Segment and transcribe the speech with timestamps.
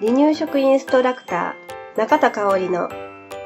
[0.00, 2.88] 離乳食インストラクター中田香織の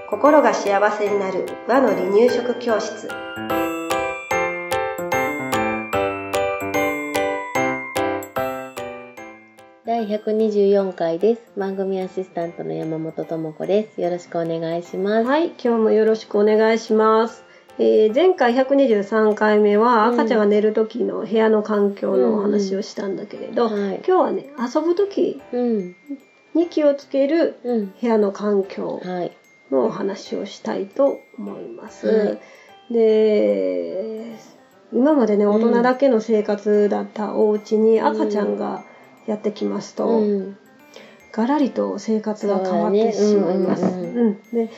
[0.08, 3.08] 心が幸せになる和の離乳食教室
[9.86, 11.42] 第124回です。
[11.56, 14.00] 番組アシスタントの山本智子です。
[14.00, 15.28] よろしくお願いします。
[15.28, 17.43] はい今日もよろしくお願いします、
[17.78, 23.96] えー前回123回目はうん赤ちゃんが寝る時の部屋の環境のお話をしたんだけれど、はい。
[23.96, 25.96] 今日はね遊ぶ時うん。
[26.54, 27.94] に気をつけるうん。
[28.00, 29.32] 部屋の環境はい。
[29.70, 32.06] のお話をしたいと思います。
[32.06, 32.36] は
[32.90, 34.36] で
[34.92, 38.84] 今までね大人だけの生活だったお家に赤ちゃんが
[39.26, 40.56] やってきますと、うん。
[41.32, 43.82] ガラリと生活が変わってしまいます。
[43.82, 44.70] そうだねうんうんで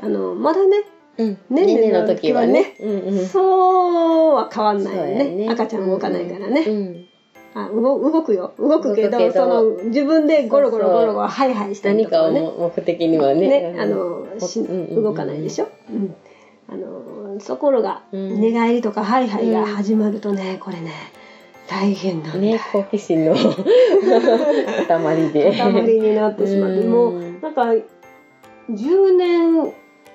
[0.00, 0.84] あのまだね、
[1.18, 1.38] うん。
[1.50, 2.74] ねねねの時はね。
[2.80, 3.26] うんうん。
[3.26, 7.06] そうは変わんないよそうやね赤ちゃん動かないからね、うん。
[7.54, 13.48] あ動動くよ動くけどその自分でゴロゴロゴロゴロハイハイしたり何かをとかはね目的にはね。
[13.48, 15.68] ね、あの、しうん動かないでしょ？
[15.90, 16.14] うん。
[16.68, 20.90] あの、ところが、うん寝返りとかハイハイが始まるとね、これね、
[21.68, 22.40] 大変なん。
[22.40, 23.34] ね、好奇心の
[24.88, 25.52] 塊で。
[25.52, 27.62] 塊になってしまって、うんもう、なんか、
[28.70, 29.72] 10年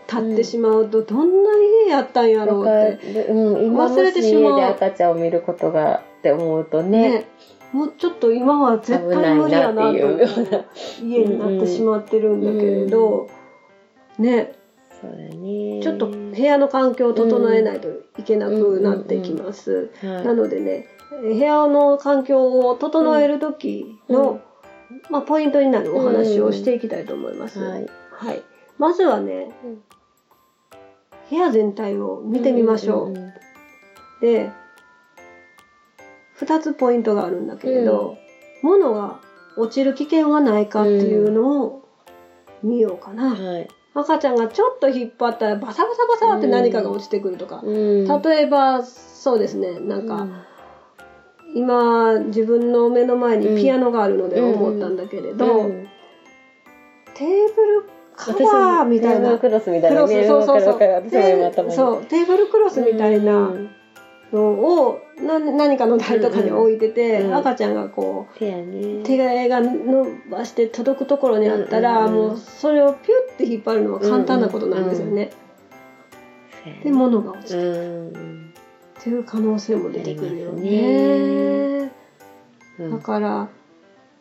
[0.09, 1.51] 経ってしまうと、どんな
[1.85, 3.31] 家やったんやろうって。
[3.31, 7.25] 忘れてしまうし家で赤ちゃんを見ることがって思うとね、ね。
[7.71, 9.93] もうちょっと今は絶対無理やなと
[11.03, 13.27] 家になってしまってるんだけれど、う
[14.17, 14.55] だね。
[15.01, 17.87] ちょっと部屋の環境を整えないと
[18.17, 19.91] いけなくなってきます。
[20.01, 20.87] はいなのでね、
[21.21, 24.41] 部屋の環境を整える時の、
[25.11, 27.59] まあ、ポイントになるお話をしていきたいと思います。
[27.59, 27.89] はい。
[28.11, 28.41] はい。
[28.79, 29.81] まずはね、うん
[31.29, 33.09] 部屋全体を見てみましょう。
[33.09, 33.33] んん
[34.21, 34.51] で、
[36.33, 38.17] 二つポイントがあるんだけれど、
[38.61, 39.19] 物が
[39.57, 41.83] 落ちる危険はないかっていうのを
[42.63, 43.27] 見ようかな。
[43.27, 43.67] うんはい。
[43.93, 47.61] 赤ちゃんがちょっと引っ張ったらバサバサバサって何かが落ちてくるとか。
[47.63, 50.27] うん例えば、そうですね、なんか、
[51.55, 55.87] 今自分の目の前にピアノがあるので思ったんだけれど、うん
[57.15, 59.21] テーブルカバーみたいな。
[59.21, 62.05] テーブルクロスみたいなそうそうそうそう。
[62.05, 63.69] テーブルクロスみたいなうん。
[64.31, 67.35] のをな何かの台とかに置いてて、うん。
[67.35, 68.99] 赤ちゃんがこ手やね。
[69.01, 75.31] う手が伸ばして届くところにあったら、うんもうそれをピュッて引っ張るのは簡単なことなんですよね。
[76.83, 78.53] で物が落ちてうん
[78.99, 81.91] っていう可能性も出てくるよね。
[82.79, 82.91] うん。
[82.91, 83.47] だから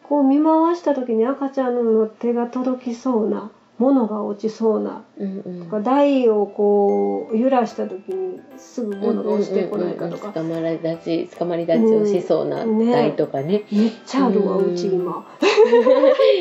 [0.05, 5.65] こう見回した時に赤ちゃんの手が届きそうな物が落ちそうなうんうん。
[5.65, 10.33] とか台をこう揺らした時にすぐ物が落ちてこないかとか。
[10.33, 12.93] 捕まり立ち捕まり立ちをしそうなうんね。
[12.93, 13.65] 台とかね。
[13.71, 15.13] めっちゃあるわうんうち今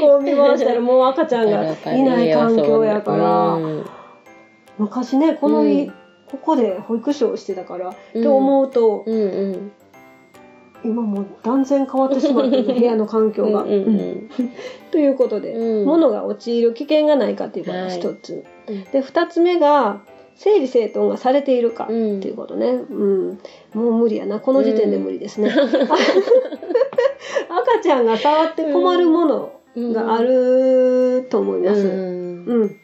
[0.01, 3.53] こう見回したらもう赤ちゃんが いない環境やから。
[3.53, 3.85] うん。
[4.79, 5.93] 昔ねこのいうん。
[6.27, 9.17] ここで保育士をしてたからうんって思うとうんう
[9.53, 9.71] ん
[10.87, 13.63] 今もう断然変わってしまってる 部屋の環境が。
[13.63, 14.29] うんうん
[14.89, 15.85] ということで、うん。
[15.85, 20.01] 物が陥る危険がないかっていうことが一つ、うんで二つ目が
[20.35, 22.23] 整理整頓がされているかってうん。
[22.23, 23.39] いうことね、うん。
[23.73, 24.39] もう無理やな。
[24.39, 25.67] この時点で無理ですね、 赤
[27.83, 32.45] ちゃんが触って困るものがあると思います、うん。
[32.45, 32.75] うん。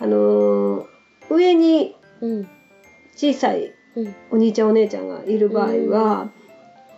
[0.00, 0.92] あのー
[1.30, 2.48] 上にうん。
[3.16, 4.14] 小さいうん。
[4.30, 6.30] お兄ちゃんお姉ちゃんがいる場合は、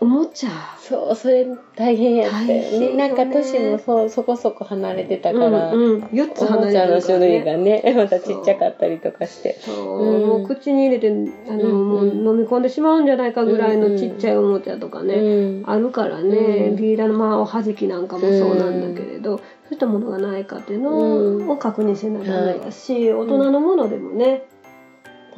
[0.04, 2.88] おもちゃそうそれ大変やったよ大変よね。
[2.90, 9.56] ねなんか年もそうそこそこ離れてたから、うんうん、4つおも離れちゃの種てるから、ね、類がね またちっちゃかったりとかして。
[9.60, 10.04] そう。
[10.04, 11.08] うんもう口に入れて
[11.48, 15.20] あの、うんもう飲み込んでしまうんじゃないかぐらいうんのちっちゃいおもちゃとかね、う
[15.60, 15.62] ん。
[15.64, 16.76] あるからね、うん。
[16.76, 21.46] ビー玉のおはじきなんかもそうなんだけれど、そういったものがないかっていううん。
[21.46, 24.42] のを確認せなダメだし、大人のものでもね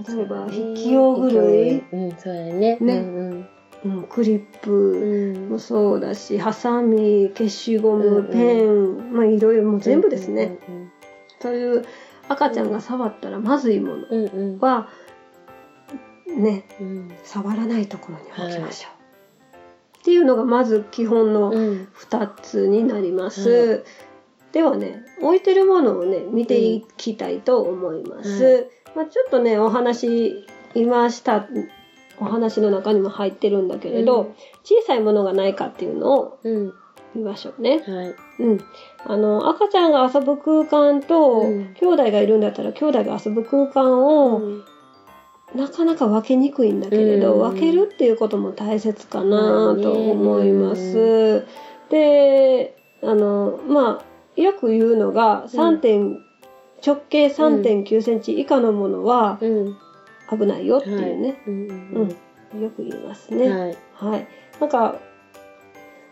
[0.05, 2.77] 例えば筆記用具類、うんそうやね。
[2.81, 2.97] ね。
[2.99, 3.26] うん
[3.85, 5.49] うん、クリップうん。
[5.51, 8.33] もそうだしハサミ消しゴム、うんうん。
[8.33, 10.91] ペンまあいろいろもう全部ですね、うん
[11.39, 11.85] そういう
[12.29, 14.59] 赤ちゃんが触ったらまずいものうんうん。
[14.59, 14.89] は
[16.27, 17.11] ねうん。
[17.25, 21.89] 触らないところに置きましょう、っていうのがまず基本のうん。
[21.95, 23.85] 2つになります、
[24.53, 31.47] ではね置いてるものをね見ていきたいと思います、まあ、ちょっとねお話今した
[32.19, 34.35] お話の中にも入ってるんだけれど、うん。
[34.65, 36.75] 小さいものがないかっていうのをうん
[37.15, 38.15] 見ましょうね、はい。
[38.41, 38.61] うん、
[39.07, 41.75] あの赤ちゃんが遊ぶ空間と、うん。
[41.75, 44.65] 兄弟がいるんだったら兄弟が遊ぶ空間を、うん。
[45.55, 47.41] なかなか分けにくいんだけれど、うん。
[47.53, 50.99] 分けるっていうことも大切かなと思います。
[50.99, 51.47] う
[51.91, 56.19] であのまあよく言うのが3点、
[56.85, 59.77] 直径3 9センチ以下のものはうん。
[60.31, 61.69] 危ないよっていうね、うん
[62.55, 63.39] うんよく言いますうん。
[63.39, 63.51] ね。
[63.51, 63.77] はい。
[63.95, 64.29] はい、
[64.61, 65.01] なんか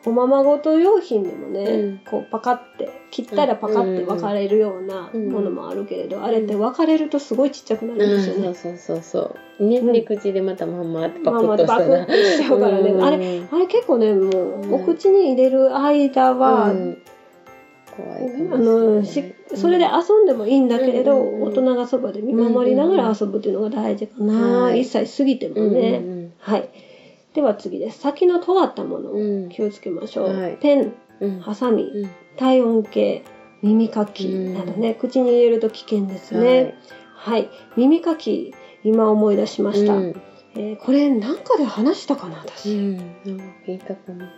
[0.06, 8.42] おままごと用品でもね、うんこうパカって切ったらパカって分かれるようなうんものもあるけれど、あれって分かれるとすごいちっちゃくなるんですよね。
[8.42, 9.66] そうそうそうそう。
[9.66, 11.78] ね、うんで口でまたまんまってパクッとしたら。
[11.78, 13.16] バクッとしちゃうからね、うんあれ
[13.50, 16.98] あれ結構ねもう、うんお口に入れる間は、うん
[17.96, 24.80] 怖いあのしそれで遊んでもいいんだけれど、うん大人がそばで見守りながら遊ぶっていうのが大事かな、はい。
[24.80, 26.32] 一切過ぎてもうんね、うん。
[26.38, 26.68] はい。
[27.34, 27.98] では次です。
[27.98, 29.46] 先の尖ったものうん。
[29.46, 30.56] を気をつけましょう、はい。
[30.60, 31.40] ペンうん。
[31.40, 32.10] ハサミうん。
[32.36, 33.22] 体温計
[33.62, 36.74] 耳かきなどね、口に入れると危険ですね。
[37.14, 38.52] はい、耳かき
[38.82, 40.14] 今思い出しました、うん。
[40.56, 42.96] えーこれなんかで話したかなう私、ん。
[42.96, 44.20] なんか聞いたかも。
[44.20, 44.30] はい。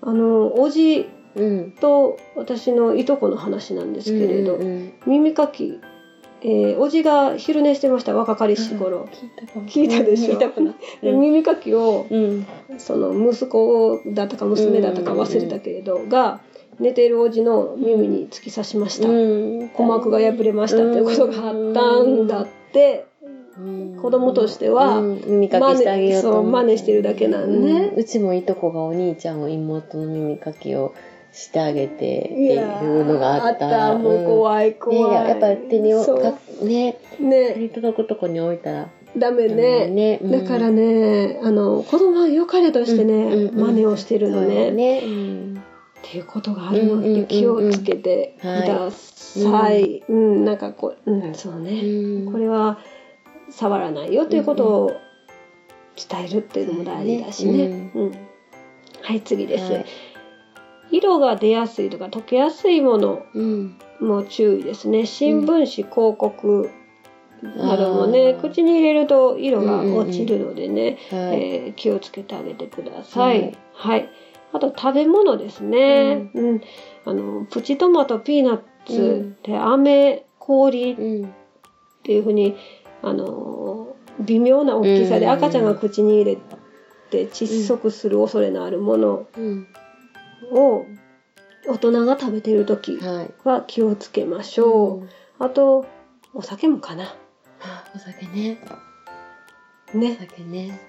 [0.00, 1.17] あのおじうん
[1.80, 5.78] と私のいとこの話なんですけれど、うんうん耳かき、
[6.42, 9.66] えーおじが昼寝してました若かりし頃、聞いたかも。
[9.66, 10.34] 聞いたでしょ？
[10.34, 10.74] 聞いたかな。
[11.02, 12.46] でうん耳かきをうん。
[12.78, 16.40] その息子だったか娘だったか忘れたけれど、が
[16.78, 19.68] 寝ているおじの耳に突き刺しました、うん。
[19.70, 23.06] 鼓膜が破れましたっていうことがあったんだって、
[23.58, 23.98] うん。
[24.00, 25.20] 子供としてはうん。
[25.26, 28.00] 耳かきしてあげよう真似そう真似してるだけなんねうん。
[28.00, 30.92] うちもいとこがお兄ちゃんを妹の耳かきを
[31.32, 33.90] してあげてっていうのがあった。
[33.90, 33.98] あった。
[33.98, 36.98] もう怖い怖い、ね、やっぱ手にかね。
[37.16, 38.88] 手ねに届くとこに置いたら。
[39.16, 39.88] ダメね。
[39.88, 40.18] ね。
[40.22, 40.30] うん。
[40.30, 44.66] だからねあの子供は良かれとしてね、真似をしてるのね。
[44.66, 45.00] だね。
[45.04, 45.62] うん。
[45.98, 50.02] っていうことがあるので気をつけてください。
[50.08, 51.72] うん、なんかこう、うん、そうね。
[51.72, 52.32] うん。
[52.32, 52.78] これは
[53.50, 54.92] 触らないよということを
[56.08, 57.90] 伝えるっていうのも大事だしね。
[57.94, 58.12] うん。
[59.02, 59.72] はい、次です。
[59.72, 59.86] はい
[60.90, 63.76] 色が出やすいとか溶けやすいものうん。
[64.00, 65.06] も注意ですね。
[65.06, 66.70] 新聞紙、広告
[67.56, 71.42] などもね、口に入れると色が落ちるのでね、はい。
[71.42, 73.40] えー気をつけてあげてください。
[73.42, 73.54] はい。
[73.72, 74.08] はい。
[74.52, 76.30] あと食べ物ですね。
[76.34, 76.60] うん。
[77.04, 81.34] あのプチトマト、ピーナッツ、うんで飴、氷っうん。
[82.04, 82.54] ていうふうに
[83.02, 85.32] あの微妙な大きさでうん。
[85.32, 86.36] 赤ちゃんが口に入れ
[87.10, 89.66] て窒息する恐れのあるものうん
[90.52, 90.86] を
[91.66, 95.00] 大人が食べている時はいは気をつけましょう。
[95.00, 95.08] うん
[95.40, 95.86] あと
[96.34, 97.04] お酒もかな。
[97.60, 98.58] あお酒ね
[99.94, 100.16] おね。
[100.18, 100.80] 酒ね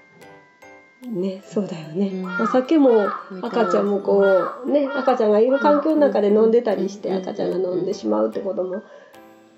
[1.08, 2.08] ね、そうだよね。
[2.08, 3.08] うんお酒も
[3.42, 4.22] 赤ちゃんもこ
[4.66, 8.82] う、ね、赤ちゃんがいる環境の中で飲んでたりしてうん赤ちゃんが飲んでしまうってことも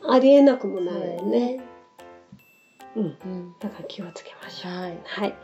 [0.07, 1.61] ありえなくもないよね。
[2.95, 3.03] うん。
[3.03, 4.73] うんだから気をつけましょう。
[4.73, 5.35] はいはい。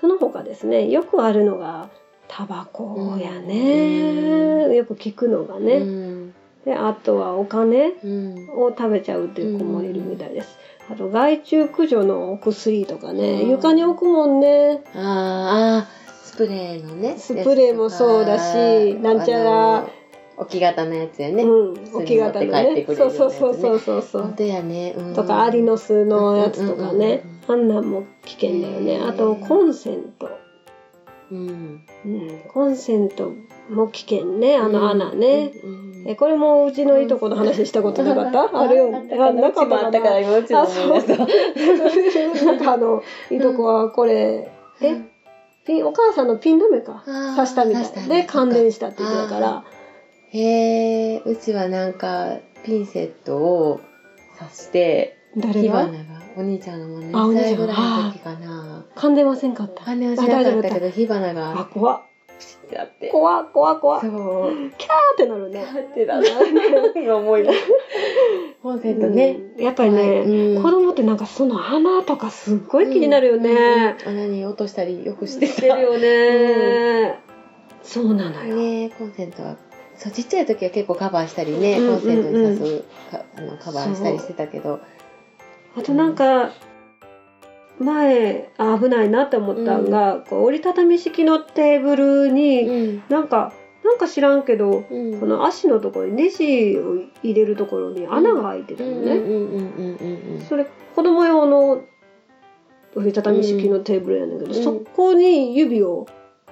[0.00, 1.90] その他ですね、よくあるのが
[2.28, 4.74] タバコやね。
[4.76, 5.78] よく聞くのがうね。
[5.80, 6.32] ん。
[6.64, 8.48] で、あとはお金うん。
[8.50, 10.58] を食べちゃうっていう子もいるみたいです。
[10.90, 13.50] あと害虫駆除のお薬とかね、うん。
[13.50, 14.82] 床に置くもんね。
[14.94, 15.00] あー
[15.80, 19.88] あースプレーのねスプレーもそうだしなんちゃら。
[20.40, 22.86] 置き型のやつやね、うん、薬置き型のね。
[22.86, 24.02] そうそうそうそうそう。
[24.02, 24.34] そう本。
[24.34, 25.14] 当やね、うん。
[25.14, 27.24] とかアリの巣のやつとかね。
[27.48, 29.00] あんなんも危険だよね。
[29.04, 30.30] あとコンセント、
[31.30, 31.82] うん。
[32.04, 33.32] うん、コンセント
[33.70, 35.52] も危険ね、あの穴ね。
[35.64, 35.70] うん。
[35.82, 38.60] うんえこれもうちのいとこの話したことなかった？
[38.60, 38.86] あるよ。
[38.86, 38.90] あ
[39.32, 40.84] ななかったかうちもあったから今うちもあ、そう。
[40.84, 44.48] 思い出したなんかあのいとこはこれ。
[44.80, 44.96] え？
[45.66, 47.02] ピンお母さんのピン止めか。
[47.36, 49.64] 刺したみたいで感電したって言ってたから。
[50.30, 53.80] へえうちはなんかピンセットを
[54.38, 55.60] 刺して誰が？
[55.62, 57.66] 火花がお兄ちゃんがもうあお兄ちらいの
[58.12, 58.67] 時かな
[58.98, 59.84] 感電はせんかった？
[59.84, 60.74] 羽はしなかあ大丈夫だった。
[60.74, 62.02] けど火花あが怖っ。
[62.38, 63.08] ピシッてあって。
[63.08, 64.00] 怖っ怖っ怖っ。
[64.00, 64.10] そう。
[64.10, 65.64] キャーってなるね。
[65.64, 66.26] ってだな
[66.94, 67.58] 今思い出す。
[68.62, 69.64] コンセントね、うん。
[69.64, 70.20] やっぱりね、
[70.54, 70.62] うん。
[70.62, 73.96] 子供ってなんかその穴とかすっごい気になるよね。
[74.06, 77.18] 穴に落としたりよくしてたしてるよね、
[77.82, 78.56] そうなのよ。
[78.56, 79.56] ねコンセントは。
[79.96, 84.80] そうちっちゃい時は結構カバーしたりね、うんコンセントにうん刺すかあのカバーしたりしてたけど。
[85.76, 86.50] あとなんか、
[87.80, 93.02] 前あ危ないなって思ったんが、こう折りたたみ式のテーブルに、うん。
[93.08, 93.52] なんか
[93.84, 95.20] なんか知らんけど、うん。
[95.20, 98.96] この足のところにネジを入れるところに穴が開いてたのね。
[98.96, 100.40] うんうんうんうんうんうん。
[100.48, 101.82] それ子供用の
[102.96, 104.64] 折りたたみ式のテーブルやねんけど、うん。
[104.64, 106.06] そこに指を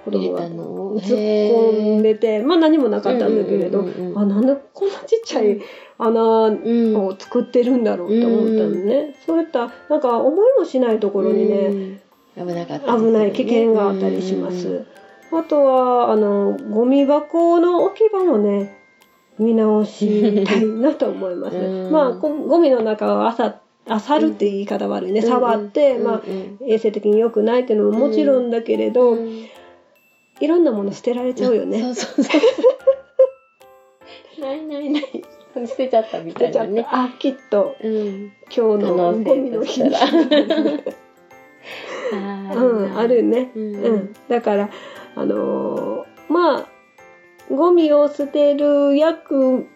[0.07, 3.85] 子供が突っ込んでて、まあ何もなかったんだけれど、
[4.15, 5.61] あ、なんでこんなちっちゃい
[5.99, 6.97] 穴うん。
[6.97, 9.17] を作ってるんだろうって思ったのね。
[9.27, 11.57] そういった、なんか思いもしないところにね、
[12.37, 12.47] うん。
[12.47, 14.87] 危なかった危ない危険があったりします。
[15.33, 18.79] あとは、あの、ゴミ箱の置き場もね、
[19.39, 21.57] 見直したいなと思います。
[21.57, 21.91] うん。
[21.91, 25.23] まあ、こゴミの中をあさ、あさるって言い方悪いね。
[25.23, 29.47] 触って、まあ、うん衛生的に良くないっていうのももちろんだけれど、うん
[30.41, 31.81] いろんなもの捨てられちゃうよね。
[31.83, 32.39] そうそうそ
[34.39, 34.41] う。
[34.41, 35.25] ないないない。
[35.67, 36.41] 捨てちゃったみた。
[36.41, 36.87] たいなね。
[36.91, 38.33] あ、きっとうん。
[38.55, 39.91] 今日のゴミの日に。
[42.53, 43.51] とうん、あるね。
[43.55, 44.15] ううんん。
[44.29, 44.71] だから、
[45.15, 46.69] あのーまあ、
[47.51, 49.67] ゴミを捨てる役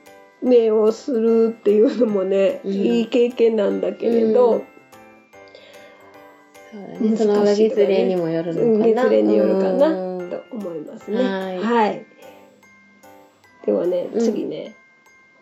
[0.42, 4.60] 目をするっていうのもね、うんいい経験なんだけれど、うん
[6.72, 7.16] そうだね。
[7.16, 8.84] その月齢にもよるのかな。
[8.84, 10.09] 月齢によるかなうんと
[10.60, 11.16] 思いますね。
[11.16, 12.06] はいはい。
[13.66, 14.74] ではね、うん次ね、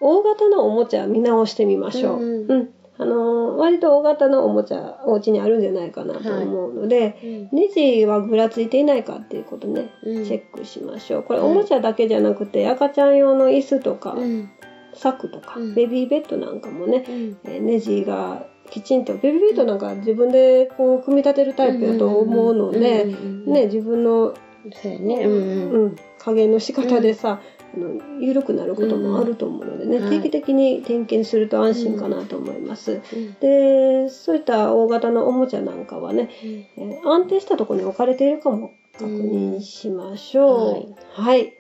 [0.01, 2.23] 大型のおもちゃ見直してみましょう。
[2.23, 2.69] うんうん
[3.01, 7.19] あのー割と大型のおもちゃ、お家にあるんじゃないかなと思うので、
[7.53, 11.23] うんネジはぐらついていないかっていうことね、うんチェックしましょう。
[11.23, 14.51] これはいおもちゃだけじゃなくて、赤ちゃん用の椅子とか、うん。
[14.95, 17.39] 柵とか、うんベビーベッドなんかもね、うん。
[17.45, 24.35] えーネジがきちんと、ベビーベッドなんか自分でこう組み立てるタイプやと思うので、うんうんうんうんね、自分の、
[24.73, 25.25] そうやね。
[25.25, 25.83] うんうん。
[25.85, 27.41] うん、加減の仕方でさ、
[27.75, 33.01] あの緩くなることもあると思うのでね、うんはい定期的に点検すると安心かなと思います。
[33.13, 36.31] うんで、そういった大型のおもちゃなんかはね、
[36.77, 40.89] えー安定したところに置かれているかも確認しましょう。
[40.89, 41.55] うんはい。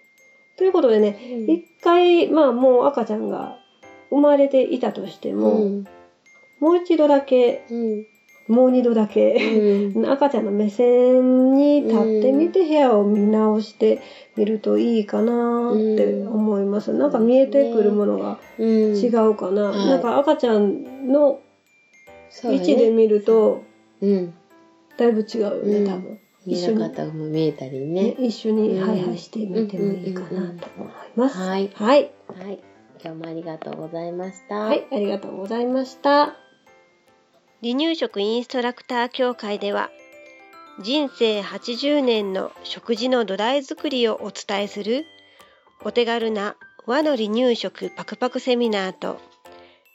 [0.57, 3.59] ということでね、うん一回、まあもう赤ちゃんが
[4.11, 5.85] 生まれていたとしても、うん
[6.61, 8.07] もう一度だけ、うん
[8.49, 14.00] もう二度だけ、うん赤ちゃんの目線に立ってみて部屋を見直して
[14.37, 16.93] みるといいかなって思います。
[16.95, 19.64] なんか見えてくるものがうん違うかな。
[19.64, 21.40] はいなんか赤ちゃんの
[22.45, 23.62] 位置で見ると、
[24.00, 24.35] うん。
[24.97, 26.19] だいぶ違うよね、うん多分。
[26.47, 28.17] 見えなも見えたりねね。
[28.19, 31.38] 一緒にうんハイハイしてみてもいいかなと思います。
[31.38, 32.11] はいはい。
[32.26, 32.59] はい。
[33.05, 34.55] 今日もありがとうございました。
[34.57, 36.48] はい、ありがとうございました。
[37.61, 39.91] 離乳食インストラクター協会では
[40.81, 45.05] 人生80年の食事の土台作りをお伝えする
[45.83, 46.55] お手軽な
[46.87, 49.21] 和の離乳食パクパクセミナーと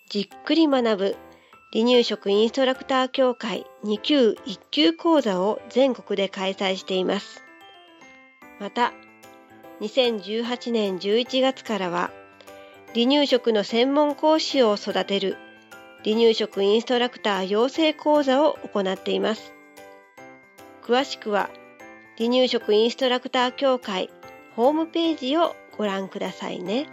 [0.10, 1.16] じっくり学ぶ
[1.72, 7.42] 離乳食インストラクター協会2級1級講座を全国で開催しています。
[8.60, 8.94] また、
[9.82, 12.12] 2018年11月からは
[12.94, 15.38] 離乳食の専門講師を育てる
[16.04, 19.54] 離乳食インストラクター養成講座を行っています。
[20.84, 21.50] 詳しくは
[22.18, 24.10] 離乳食インストラクター協会
[24.56, 26.88] ホームページをご覧くださいね。